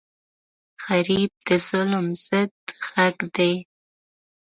[0.85, 2.53] غریب د ظلم ضد
[2.87, 3.53] غږ دی